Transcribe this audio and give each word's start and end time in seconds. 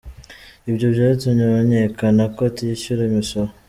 Ibyo 0.69 0.87
byatumye 0.95 1.41
amenyekana 1.47 2.23
ko 2.35 2.41
atishyura 2.49 3.01
imisoro. 3.09 3.51